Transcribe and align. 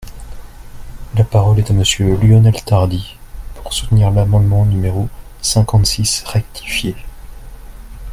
La 1.15 1.23
parole 1.23 1.59
est 1.59 1.69
à 1.69 1.73
Monsieur 1.75 2.15
Lionel 2.17 2.59
Tardy, 2.63 3.17
pour 3.57 3.71
soutenir 3.71 4.09
l’amendement 4.09 4.65
numéro 4.65 5.07
cinquante-six 5.43 6.23
rectifié. 6.25 6.95